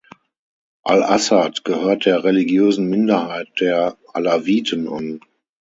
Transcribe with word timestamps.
Al-Assad 0.83 1.63
gehört 1.63 2.07
der 2.07 2.23
religiösen 2.23 2.87
Minderheit 2.89 3.49
der 3.59 3.97
Alawiten 4.13 4.87
an. 4.87 5.19